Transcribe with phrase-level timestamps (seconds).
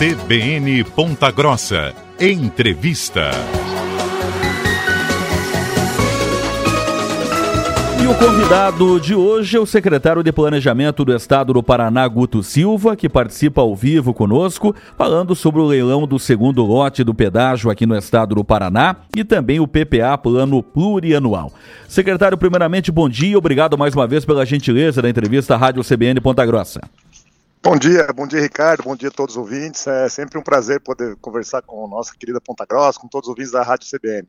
[0.00, 1.92] CBN Ponta Grossa.
[2.18, 3.32] Entrevista.
[8.02, 12.42] E o convidado de hoje é o secretário de Planejamento do Estado do Paraná, Guto
[12.42, 17.70] Silva, que participa ao vivo conosco, falando sobre o leilão do segundo lote do pedágio
[17.70, 21.52] aqui no estado do Paraná e também o PPA, Plano Plurianual.
[21.86, 26.22] Secretário, primeiramente, bom dia, obrigado mais uma vez pela gentileza da entrevista à Rádio CBN
[26.22, 26.80] Ponta Grossa.
[27.62, 29.86] Bom dia, bom dia Ricardo, bom dia a todos os ouvintes.
[29.86, 33.32] É sempre um prazer poder conversar com a nossa querida Ponta Grossa, com todos os
[33.32, 34.26] ouvintes da Rádio CBN.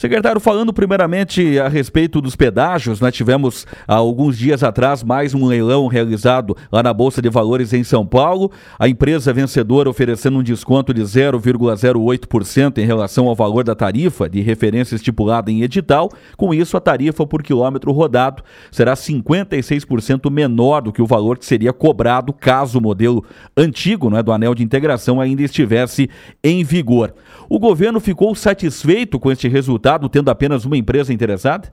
[0.00, 5.44] Secretário, falando primeiramente a respeito dos pedágios, nós tivemos há alguns dias atrás mais um
[5.44, 8.50] leilão realizado lá na Bolsa de Valores em São Paulo.
[8.78, 14.40] A empresa vencedora oferecendo um desconto de 0,08% em relação ao valor da tarifa de
[14.40, 16.10] referência estipulada em edital.
[16.34, 21.44] Com isso, a tarifa por quilômetro rodado será 56% menor do que o valor que
[21.44, 23.22] seria cobrado caso o modelo
[23.54, 26.08] antigo né, do anel de integração ainda estivesse
[26.42, 27.12] em vigor.
[27.50, 31.72] O governo ficou satisfeito com este resultado, tendo apenas uma empresa interessada?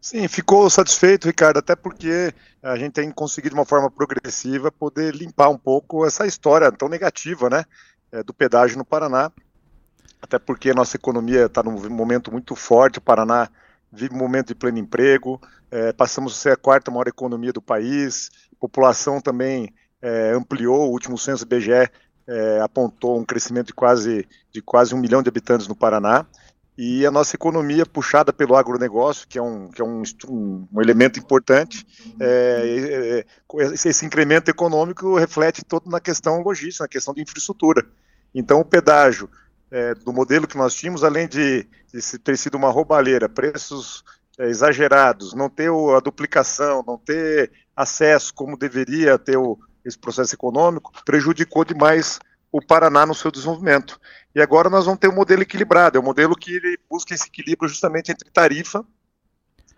[0.00, 5.14] Sim, ficou satisfeito, Ricardo, até porque a gente tem conseguido de uma forma progressiva poder
[5.14, 7.64] limpar um pouco essa história tão negativa, né,
[8.12, 9.32] é, do pedágio no Paraná.
[10.22, 13.48] Até porque a nossa economia está num momento muito forte, o Paraná
[13.92, 15.40] vive um momento de pleno emprego,
[15.70, 20.88] é, passamos a ser a quarta maior economia do país, a população também é, ampliou,
[20.88, 21.90] o último censo BGE
[22.26, 26.26] é, apontou um crescimento de quase, de quase um milhão de habitantes no Paraná,
[26.76, 31.18] e a nossa economia puxada pelo agronegócio, que é um, que é um, um elemento
[31.18, 31.86] importante,
[32.20, 37.86] é, é, esse incremento econômico reflete todo na questão logística, na questão de infraestrutura.
[38.34, 39.30] Então, o pedágio
[39.70, 44.04] é, do modelo que nós tínhamos, além de, de ter sido uma roubalheira, preços
[44.38, 50.34] é, exagerados, não ter a duplicação, não ter acesso como deveria ter o, esse processo
[50.34, 52.18] econômico, prejudicou demais
[52.52, 53.98] o Paraná no seu desenvolvimento.
[54.36, 57.70] E agora nós vamos ter um modelo equilibrado, é um modelo que busca esse equilíbrio
[57.70, 58.84] justamente entre tarifa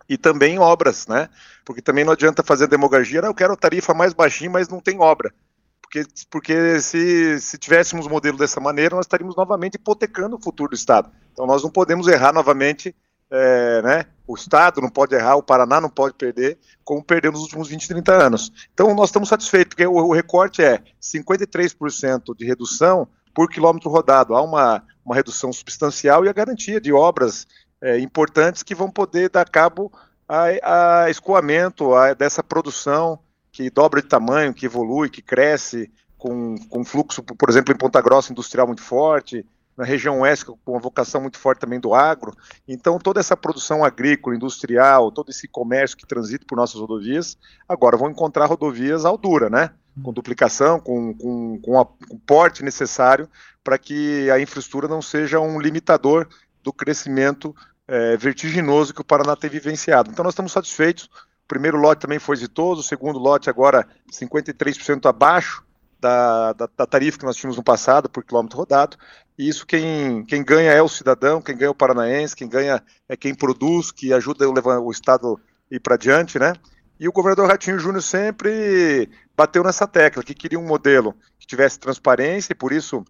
[0.09, 1.29] e também obras, né?
[1.63, 5.33] Porque também não adianta fazer demagogia, eu quero tarifa mais baixinha, mas não tem obra.
[5.81, 10.71] Porque, porque se, se tivéssemos um modelo dessa maneira, nós estaríamos novamente hipotecando o futuro
[10.71, 11.09] do Estado.
[11.31, 12.93] Então nós não podemos errar novamente
[13.31, 17.43] é, né, o Estado não pode errar, o Paraná não pode perder, como perdeu nos
[17.43, 18.51] últimos 20, 30 anos.
[18.73, 23.07] Então, nós estamos satisfeitos, porque o, o recorte é 53% de redução
[23.39, 24.35] por quilômetro rodado.
[24.35, 27.47] Há uma, uma redução substancial e a garantia de obras
[27.81, 29.89] é, importantes que vão poder dar cabo
[30.27, 33.17] a, a escoamento a, dessa produção
[33.49, 38.01] que dobra de tamanho, que evolui, que cresce, com, com fluxo, por exemplo, em Ponta
[38.01, 39.45] Grossa industrial muito forte,
[39.77, 42.35] na região oeste, com uma vocação muito forte também do agro.
[42.67, 47.37] Então, toda essa produção agrícola, industrial, todo esse comércio que transita por nossas rodovias,
[47.69, 49.71] agora vão encontrar rodovias à altura, né?
[50.03, 53.29] Com duplicação, com, com, com, a, com o porte necessário
[53.63, 56.27] para que a infraestrutura não seja um limitador
[56.63, 57.55] do crescimento
[57.87, 60.11] é, vertiginoso que o Paraná tem vivenciado.
[60.11, 61.05] Então, nós estamos satisfeitos.
[61.05, 65.63] O primeiro lote também foi exitoso, o segundo lote agora 53% abaixo
[65.99, 68.97] da, da, da, tarifa que nós tínhamos no passado por quilômetro rodado.
[69.37, 72.81] E isso quem, quem ganha é o cidadão, quem ganha é o paranaense, quem ganha
[73.07, 75.39] é quem produz, que ajuda o, o Estado
[75.71, 76.53] ir para diante, né?
[76.99, 81.79] E o governador Ratinho Júnior sempre bateu nessa tecla, que queria um modelo que tivesse
[81.79, 83.05] transparência, e por isso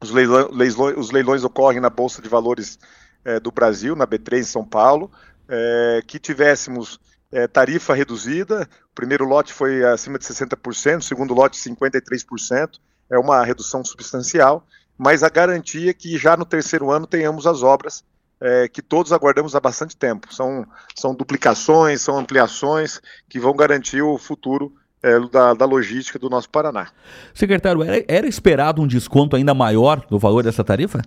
[0.00, 2.78] os leilões, os leilões ocorrem na Bolsa de Valores
[3.24, 5.10] é, do Brasil, na B3 em São Paulo,
[5.46, 6.98] é, que tivéssemos
[7.30, 8.66] é, tarifa reduzida.
[8.90, 12.78] O primeiro lote foi acima de 60%, o segundo lote 53%.
[13.10, 17.62] É uma redução substancial, mas a garantia é que já no terceiro ano tenhamos as
[17.62, 18.04] obras
[18.40, 20.32] é, que todos aguardamos há bastante tempo.
[20.32, 24.72] São, são duplicações, são ampliações que vão garantir o futuro
[25.02, 26.88] é, da, da, logística do nosso Paraná.
[27.34, 31.02] Secretário, era, era esperado um desconto ainda maior do valor dessa tarifa?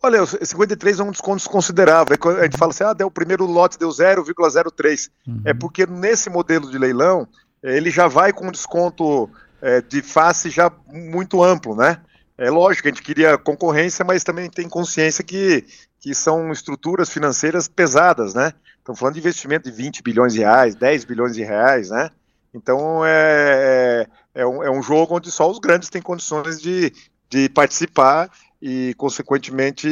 [0.00, 2.16] Olha, 53 é um desconto considerável.
[2.38, 5.10] A gente fala assim, ah, deu, o primeiro lote deu 0,03.
[5.26, 5.42] Uhum.
[5.44, 7.26] É porque nesse modelo de leilão,
[7.62, 9.28] ele já vai com um desconto
[9.60, 12.00] é, de face já muito amplo, né?
[12.36, 15.64] É lógico, a gente queria concorrência, mas também tem consciência que,
[16.00, 18.52] que são estruturas financeiras pesadas, né?
[18.78, 22.10] Estamos falando de investimento de 20 bilhões de reais, 10 bilhões de reais, né?
[22.54, 26.92] Então é, é, é, um, é um jogo onde só os grandes têm condições de,
[27.28, 28.30] de participar
[28.60, 29.88] e, consequentemente,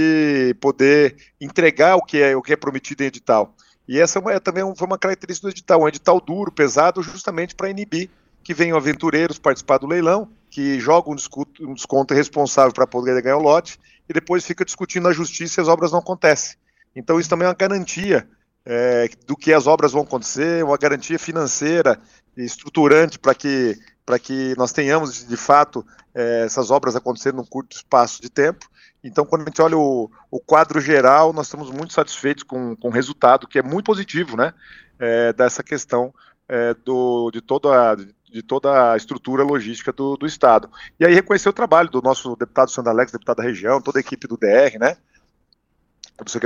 [0.60, 3.54] poder entregar o que é, o que é prometido em edital.
[3.88, 7.70] E essa é, também foi uma característica do edital, um edital duro, pesado, justamente para
[7.70, 8.10] inibir
[8.42, 13.20] que venham aventureiros participar do leilão, que jogam um desconto, um desconto responsável para poder
[13.20, 16.56] ganhar o lote, e depois fica discutindo na justiça e as obras não acontecem.
[16.94, 18.26] Então isso também é uma garantia
[18.64, 22.00] é, do que as obras vão acontecer, uma garantia financeira
[22.34, 23.78] e estruturante para que
[24.22, 28.66] que nós tenhamos, de fato, é, essas obras acontecendo num curto espaço de tempo.
[29.04, 32.88] Então, quando a gente olha o, o quadro geral, nós estamos muito satisfeitos com, com
[32.88, 34.54] o resultado, que é muito positivo, né,
[34.98, 36.14] é, dessa questão
[36.48, 37.96] é, do, de, toda a,
[38.36, 40.70] de toda a estrutura logística do, do Estado.
[41.00, 44.00] E aí reconhecer o trabalho do nosso deputado Sandro Alex, deputado da região, toda a
[44.00, 44.98] equipe do DR, né,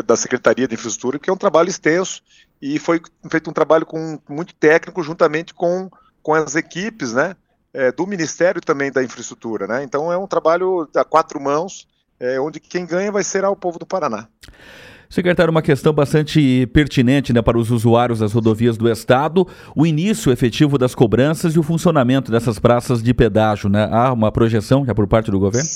[0.07, 2.23] da Secretaria de Infraestrutura, que é um trabalho extenso
[2.63, 5.91] e foi feito um trabalho com, muito técnico juntamente com,
[6.23, 7.35] com as equipes, né,
[7.75, 11.89] é, do Ministério também da Infraestrutura, né, então é um trabalho a quatro mãos,
[12.21, 14.29] é, onde quem ganha vai ser o povo do Paraná.
[15.11, 20.31] Secretário, uma questão bastante pertinente né, para os usuários das rodovias do Estado, o início
[20.31, 23.69] efetivo das cobranças e o funcionamento dessas praças de pedágio.
[23.69, 23.89] Né?
[23.91, 25.69] Há uma projeção já por parte do governo?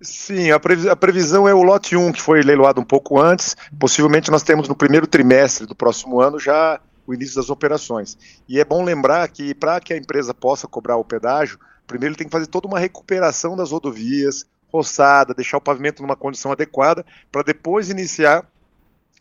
[0.00, 0.58] Sim, a,
[0.96, 3.56] previsão é o lote 1, que foi leiloado um pouco antes.
[3.78, 8.18] Possivelmente nós temos no primeiro trimestre do próximo ano já o início das operações.
[8.48, 11.56] E é bom lembrar que para que a empresa possa cobrar o pedágio,
[11.86, 16.50] primeiro tem que fazer toda uma recuperação das rodovias, roçada, deixar o pavimento numa condição
[16.50, 18.44] adequada, para depois iniciar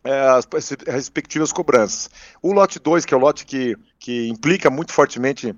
[0.03, 2.09] as, as, respectivas cobranças.
[2.41, 5.55] O lote 2, que é o lote que, que implica muito fortemente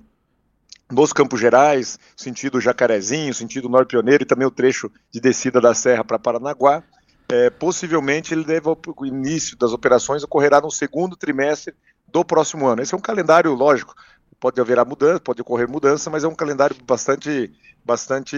[0.90, 5.74] nos Campos Gerais, sentido Jacarezinho, sentido Norte Pioneiro e também o trecho de descida da
[5.74, 6.82] Serra para Paranaguá,
[7.28, 11.74] é, possivelmente ele deve o início das operações ocorrerá no segundo trimestre
[12.06, 12.82] do próximo ano.
[12.82, 13.94] Esse é um calendário lógico,
[14.38, 17.50] pode haver mudança, pode ocorrer mudança, mas é um calendário bastante,
[17.82, 18.36] bastante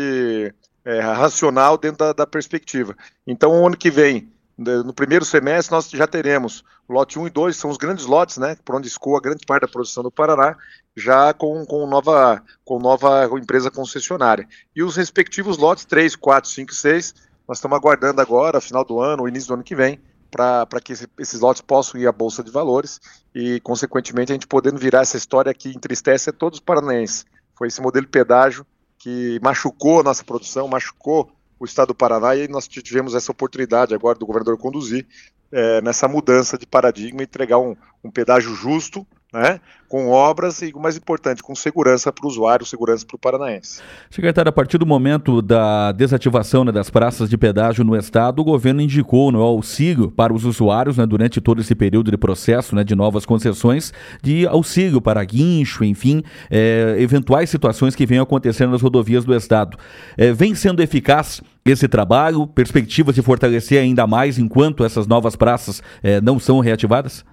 [0.84, 2.96] é, racional dentro da, da perspectiva.
[3.26, 7.56] Então, o ano que vem no primeiro semestre nós já teremos lote 1 e 2,
[7.56, 10.56] são os grandes lotes, né, por onde escoa grande parte da produção do Paraná,
[10.96, 14.48] já com, com, nova, com nova empresa concessionária.
[14.74, 17.14] E os respectivos lotes 3, 4, 5 e 6,
[17.46, 20.00] nós estamos aguardando agora, final do ano, início do ano que vem,
[20.30, 23.00] para que esse, esses lotes possam ir à Bolsa de Valores
[23.34, 27.24] e, consequentemente, a gente podendo virar essa história que entristece a todos os paranaenses.
[27.54, 28.66] Foi esse modelo de pedágio
[28.98, 33.94] que machucou a nossa produção, machucou o estado do Paraná e nós tivemos essa oportunidade
[33.94, 35.06] agora do governador conduzir
[35.50, 39.06] é, nessa mudança de paradigma e entregar um, um pedágio justo,
[39.36, 43.18] né, com obras e, o mais importante, com segurança para o usuário, segurança para o
[43.18, 43.80] paranaense.
[44.10, 48.44] Secretário, a partir do momento da desativação né, das praças de pedágio no estado, o
[48.44, 52.82] governo indicou no auxílio para os usuários, né, durante todo esse período de processo né,
[52.82, 53.92] de novas concessões,
[54.22, 59.78] de auxílio para guincho, enfim, é, eventuais situações que venham acontecendo nas rodovias do estado.
[60.16, 65.82] É, vem sendo eficaz esse trabalho, perspectivas de fortalecer ainda mais enquanto essas novas praças
[66.02, 67.24] é, não são reativadas?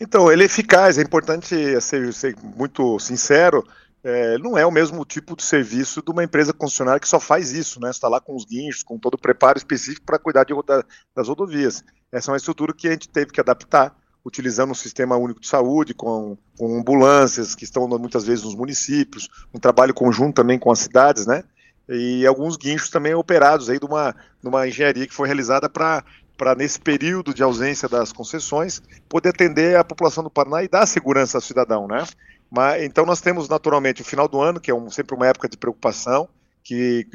[0.00, 3.62] Então, ele é eficaz, é importante ser, ser muito sincero,
[4.02, 7.52] é, não é o mesmo tipo de serviço de uma empresa concessionária que só faz
[7.52, 7.90] isso, né?
[7.90, 10.82] Está lá com os guinchos, com todo o preparo específico para cuidar de, da,
[11.14, 11.84] das rodovias.
[12.10, 13.94] Essa é uma estrutura que a gente teve que adaptar,
[14.24, 19.28] utilizando um sistema único de saúde, com, com ambulâncias que estão muitas vezes nos municípios,
[19.52, 21.44] um trabalho conjunto também com as cidades, né?
[21.86, 26.02] E alguns guinchos também operados aí de uma, de uma engenharia que foi realizada para
[26.40, 30.86] para, nesse período de ausência das concessões, poder atender a população do Paraná e dar
[30.86, 32.02] segurança ao cidadão, né?
[32.50, 35.50] Mas, então nós temos naturalmente o final do ano, que é um, sempre uma época
[35.50, 36.26] de preocupação,
[36.64, 37.06] que,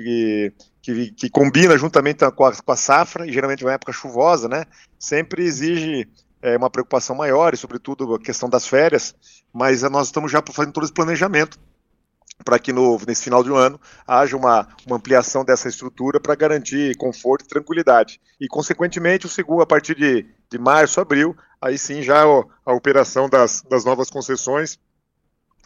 [0.83, 4.47] que, que, combina juntamente com a, com a, safra, e geralmente é uma época chuvosa,
[4.47, 4.65] né?
[4.99, 6.07] Sempre exige
[6.39, 9.15] é, uma preocupação maior, e sobretudo a questão das férias,
[9.51, 11.59] mas nós estamos já fazendo todo esse planejamento
[12.43, 16.35] para que no, nesse final de um ano haja uma, uma ampliação dessa estrutura para
[16.35, 18.19] garantir conforto e tranquilidade.
[18.39, 22.73] E, consequentemente, o segundo, a partir de, de março, abril, aí sim já a, a
[22.73, 24.77] operação das, das novas concessões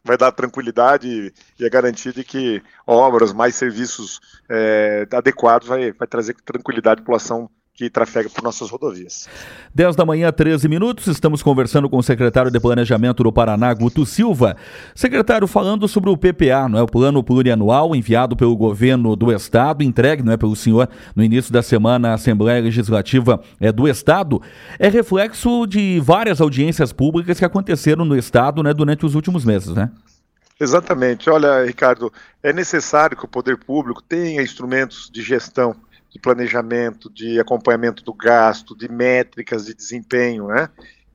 [0.04, 6.08] vai dar tranquilidade e, a garantia de que obras, mais serviços é, adequados vai, vai
[6.08, 9.30] trazer tranquilidade à população que trafega por nossas rodovias.
[9.74, 14.06] 10 da manhã, 13 minutos, estamos conversando com o secretário de Planejamento do Paraná, Guto
[14.06, 14.58] Silva.
[14.94, 19.82] Secretário, falando sobre o PPA, não é o plano plurianual enviado pelo governo do estado,
[19.82, 24.42] entregue, não é pelo senhor no início da semana à Assembleia Legislativa é, do estado,
[24.78, 29.74] é reflexo de várias audiências públicas que aconteceram no estado, né, durante os últimos meses,
[29.74, 29.90] né?
[30.60, 31.30] Exatamente.
[31.30, 32.12] Olha, Ricardo,
[32.44, 35.74] é necessário que o poder público tenha instrumentos de gestão
[36.10, 40.70] de planejamento, de acompanhamento do gasto, de métricas de desempenho, né?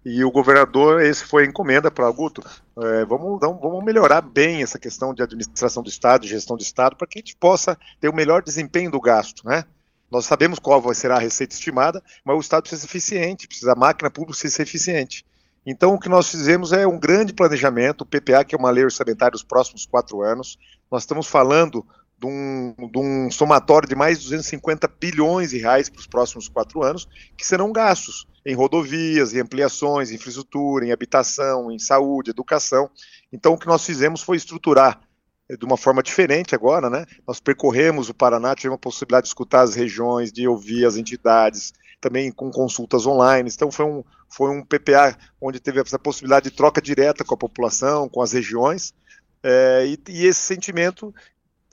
[0.04, 2.42] E o governador, esse foi a encomenda para Guto.
[2.78, 7.06] É, vamos, vamos melhorar bem essa questão de administração do Estado, gestão do Estado, para
[7.06, 9.64] que a gente possa ter o melhor desempenho do gasto, né?
[10.10, 13.72] Nós sabemos qual vai ser a receita estimada, mas o Estado precisa ser eficiente, precisa
[13.72, 15.24] a máquina pública precisa ser eficiente.
[15.66, 18.84] Então, o que nós fizemos é um grande planejamento, o PPA, que é uma lei
[18.84, 20.58] orçamentária dos próximos quatro anos.
[20.90, 21.84] Nós estamos falando
[22.18, 26.48] de um, de um somatório de mais de 250 bilhões de reais para os próximos
[26.48, 32.30] quatro anos, que serão gastos em rodovias, em ampliações, em infraestrutura, em habitação, em saúde,
[32.30, 32.90] educação.
[33.32, 35.00] Então, o que nós fizemos foi estruturar
[35.48, 37.04] de uma forma diferente agora, né?
[37.26, 41.72] Nós percorremos o Paraná, tivemos a possibilidade de escutar as regiões, de ouvir as entidades,
[42.00, 43.50] também com consultas online.
[43.52, 47.38] Então foi um, foi um PPA onde teve essa possibilidade de troca direta com a
[47.38, 48.94] população, com as regiões,
[49.42, 51.14] é, e, e, esse sentimento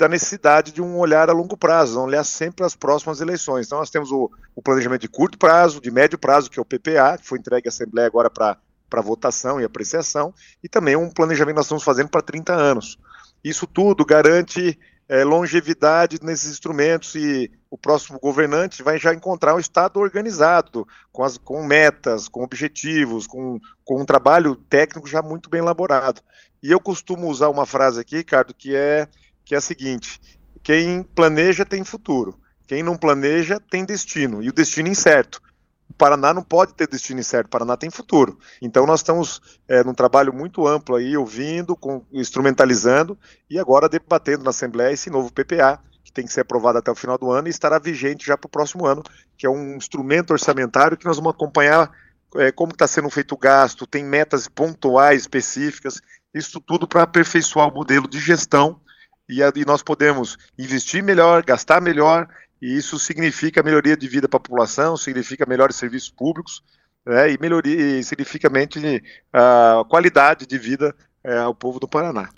[0.01, 3.67] da necessidade de um olhar a longo prazo, um olhar sempre às próximas eleições.
[3.67, 6.65] Então nós temos o, o planejamento de curto prazo, de médio prazo, que é o
[6.65, 8.57] PPA, que foi entregue à Assembleia agora para
[8.89, 12.97] para votação e apreciação, e também um planejamento que nós estamos fazendo para 30 anos.
[13.41, 14.77] Isso tudo garante
[15.07, 21.23] é, longevidade nesses instrumentos e o próximo governante vai já encontrar um Estado organizado, com,
[21.23, 26.21] as, com metas, com objetivos, com, com um trabalho técnico já muito bem elaborado.
[26.61, 29.07] E eu costumo usar uma frase aqui, Ricardo, que é,
[29.51, 30.21] que é a seguinte:
[30.63, 35.41] quem planeja tem futuro, quem não planeja tem destino, e o destino incerto.
[35.89, 38.39] O Paraná não pode ter destino incerto, o Paraná tem futuro.
[38.61, 44.41] Então nós estamos é, num trabalho muito amplo aí, ouvindo, com, instrumentalizando e agora debatendo
[44.41, 47.49] na Assembleia esse novo PPA, que tem que ser aprovado até o final do ano
[47.49, 49.03] e estará vigente já para o próximo ano,
[49.37, 51.91] que é um instrumento orçamentário que nós vamos acompanhar
[52.37, 56.01] é, como está sendo feito o gasto, tem metas pontuais específicas,
[56.33, 58.79] isso tudo para aperfeiçoar o modelo de gestão
[59.31, 62.27] e, e nós podemos investir melhor, gastar melhor
[62.61, 66.61] e isso significa melhoria de vida para a população, significa melhores serviços públicos,
[67.03, 68.51] né, e melhoria, e significa
[69.33, 72.29] a qualidade de vida é, ao povo do Paraná.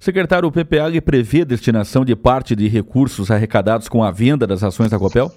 [0.00, 4.90] Secretário, o PPA prevê destinação de parte de recursos arrecadados com a venda das ações
[4.90, 5.32] da Copel?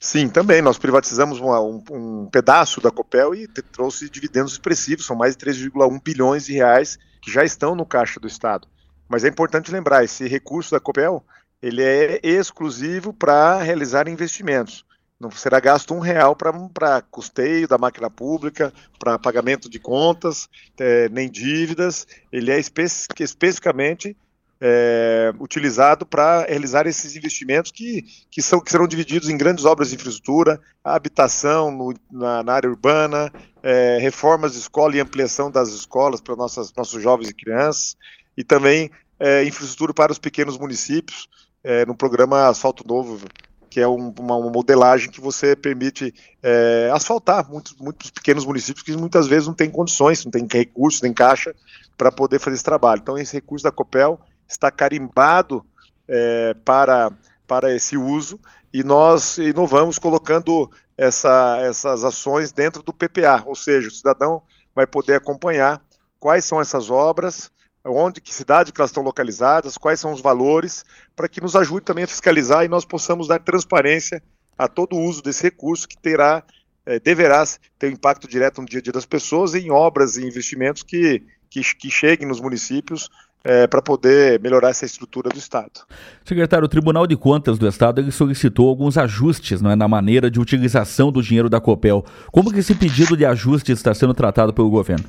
[0.00, 0.60] Sim, também.
[0.60, 5.46] Nós privatizamos uma, um, um, pedaço da Copel e trouxe dividendos expressivos, são mais de
[5.46, 8.66] 3,1 bilhões de reais que já estão no caixa do Estado.
[9.12, 11.22] Mas é importante lembrar, esse recurso da Copel
[11.62, 14.86] ele é exclusivo para realizar investimentos.
[15.20, 20.48] Não será gasto um real para custeio da máquina pública, para pagamento de contas,
[20.80, 22.06] é, nem dívidas.
[22.32, 22.84] Ele é espe
[23.20, 24.16] especificamente
[24.58, 29.90] é, utilizado para realizar esses investimentos que, que, são, que serão divididos em grandes obras
[29.90, 33.30] de infraestrutura, habitação no, na, na, área urbana,
[33.62, 37.96] é, reformas de escola e ampliação das escolas para nossas, nossos jovens e crianças,
[38.36, 41.28] e também é, infraestrutura para os pequenos municípios,
[41.62, 43.26] é, no programa Asfalto Novo,
[43.70, 48.84] que é um, uma, uma, modelagem que você permite é, asfaltar muitos, muitos pequenos municípios
[48.84, 51.54] que muitas vezes não têm condições, não tem recursos, nem caixa
[51.96, 53.00] para poder fazer esse trabalho.
[53.00, 55.64] Então, esse recurso da Copel está carimbado
[56.06, 57.10] é, para,
[57.46, 58.38] para esse uso
[58.72, 64.42] e nós inovamos colocando essa, essas ações dentro do PPA, ou seja, o cidadão
[64.74, 65.82] vai poder acompanhar
[66.18, 67.50] quais são essas obras,
[67.84, 70.84] onde, que cidade que elas estão localizadas, quais são os valores,
[71.16, 74.22] para que nos ajude também a fiscalizar e nós possamos dar transparência
[74.56, 76.42] a todo o uso desse recurso que terá,
[76.86, 77.44] é, deverá
[77.78, 81.22] ter um impacto direto no dia a dia das pessoas em obras e investimentos que,
[81.50, 83.08] que, que cheguem nos municípios
[83.44, 85.80] é, para poder melhorar essa estrutura do Estado.
[86.24, 91.10] Secretário, o Tribunal de Contas do Estado solicitou alguns ajustes é, na maneira de utilização
[91.10, 92.04] do dinheiro da COPEL.
[92.30, 95.04] Como que esse pedido de ajuste está sendo tratado pelo governo?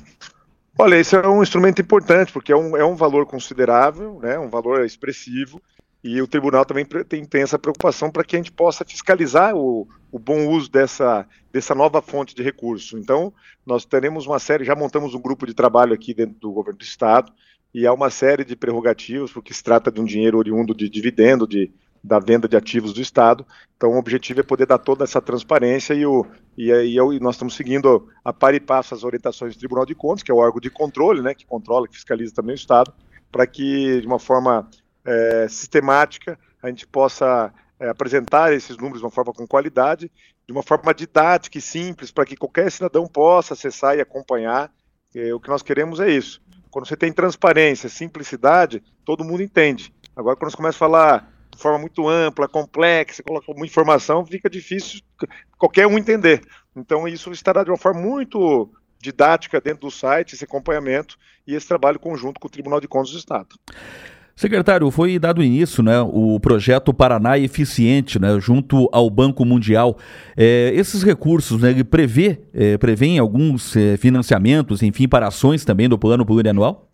[0.78, 4.50] Olha, esse é um instrumento importante, porque é um, é um valor considerável, né, um
[4.50, 5.62] valor expressivo,
[6.04, 9.88] e o tribunal também tem, tem essa preocupação para que a gente possa fiscalizar o,
[10.12, 12.98] o bom uso dessa, dessa nova fonte de recurso.
[12.98, 13.32] Então,
[13.66, 16.84] nós teremos uma série, já montamos um grupo de trabalho aqui dentro do governo do
[16.84, 17.32] Estado,
[17.74, 21.48] e há uma série de prerrogativas, porque se trata de um dinheiro oriundo de dividendo,
[21.48, 21.72] de,
[22.04, 23.46] da venda de ativos do Estado.
[23.78, 26.26] Então, o objetivo é poder dar toda essa transparência e, o,
[26.58, 29.96] e, e, e nós estamos seguindo a par e passo as orientações do Tribunal de
[29.96, 32.94] Contas, que é o órgão de controle, né, que controla, que fiscaliza também o Estado,
[33.32, 34.70] para que, de uma forma
[35.06, 40.12] é, sistemática, a gente possa é, apresentar esses números de uma forma com qualidade,
[40.46, 44.72] de uma forma didática e simples, para que qualquer cidadão possa acessar e acompanhar.
[45.16, 46.42] É, o que nós queremos é isso.
[46.70, 49.94] Quando você tem transparência, simplicidade, todo mundo entende.
[50.16, 54.50] Agora, quando você começa a falar de forma muito ampla, complexa, coloca muita informação, fica
[54.50, 55.02] difícil
[55.58, 56.42] qualquer um entender.
[56.76, 58.70] Então, isso estará de uma forma muito
[59.00, 63.12] didática dentro do site, esse acompanhamento e esse trabalho conjunto com o Tribunal de Contas
[63.12, 63.50] do Estado.
[64.36, 69.96] Secretário, foi dado início né, o projeto Paraná Eficiente, né, junto ao Banco Mundial.
[70.36, 76.00] É, esses recursos, né, prevê, é, prevê alguns é, financiamentos, enfim, para ações também do
[76.00, 76.90] plano plurianual?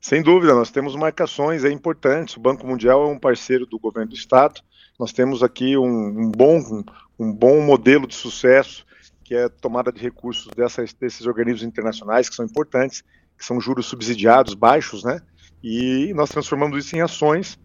[0.00, 2.36] Sem dúvida, nós temos marcações é importantes.
[2.36, 4.60] O Banco Mundial é um parceiro do governo do Estado.
[4.98, 6.84] Nós temos aqui um, um bom, um,
[7.18, 8.86] um, bom modelo de sucesso,
[9.24, 13.02] que é a tomada de recursos dessas, desses organismos internacionais, que são importantes,
[13.36, 15.20] que são juros subsidiados, baixos, né?
[15.62, 17.58] E nós transformamos isso em ações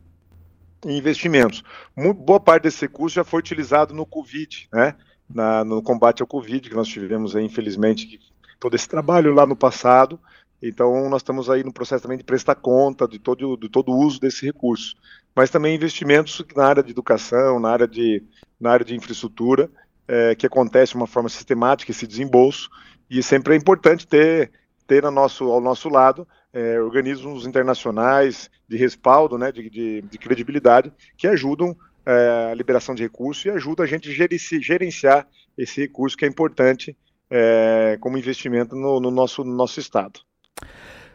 [0.86, 1.64] e investimentos.
[1.96, 4.96] Muito, boa parte desse recurso já foi utilizado no Covid, né?
[5.30, 8.20] Na, no combate ao Covid, que nós tivemos, aí, infelizmente,
[8.60, 10.20] todo esse trabalho lá no passado,
[10.66, 13.98] Então, nós estamos aí no processo também de prestar conta de todo, de todo o
[13.98, 14.96] uso desse recurso.
[15.36, 18.24] Mas também investimentos na área de educação, na área de,
[18.58, 19.70] na área de infraestrutura,
[20.08, 22.70] é, que acontece de uma forma sistemática, esse desembolso,
[23.10, 24.52] e sempre é importante ter,
[24.88, 30.94] ter nosso, ao nosso lado é, organismos internacionais de respaldo, né, de, de, de credibilidade,
[31.18, 35.28] que ajudam é, a liberação de recursos e ajudam a gente a gerenciar
[35.58, 36.96] esse recurso que é importante
[37.30, 40.22] é, como investimento no, no, nosso, no nosso Estado.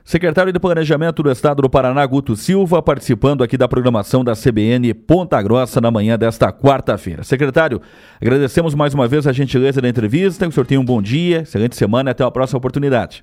[0.08, 4.94] Secretário de Planejamento do Estado do Paraná, Guto Silva, participando aqui da programação da CBN
[4.94, 7.22] Ponta Grossa na manhã desta quarta-feira.
[7.22, 7.78] Secretário,
[8.18, 11.42] agradecemos mais uma vez a gentileza da entrevista, que o senhor tenha um bom dia,
[11.42, 13.22] excelente semana e até a próxima oportunidade.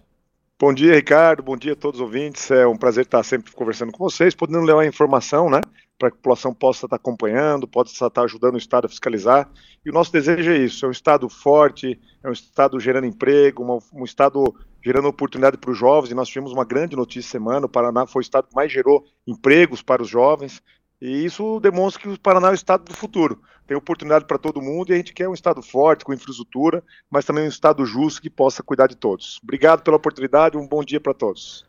[0.60, 1.42] Bom dia, Ricardo.
[1.42, 2.51] Bom dia a todos os ouvintes.
[2.51, 5.62] É um prazer estar sempre conversando com vocês, podendo levar informação, né?
[5.98, 9.50] Para que a população possa estar acompanhando, possa estar ajudando o Estado a fiscalizar.
[9.84, 13.82] E o nosso desejo é isso: é um Estado forte, é um Estado gerando emprego,
[13.92, 14.54] um Estado
[14.86, 18.20] gerando oportunidade para os jovens, e nós tivemos uma grande notícia semana, o Paraná foi
[18.20, 20.62] o estado que mais gerou empregos para os jovens,
[21.01, 23.42] e isso demonstra que o Paraná é o estado do futuro.
[23.65, 27.25] Tem oportunidade para todo mundo e a gente quer um estado forte, com infraestrutura, mas
[27.25, 29.39] também um estado justo que possa cuidar de todos.
[29.42, 31.65] Obrigado pela oportunidade, um bom dia para todos.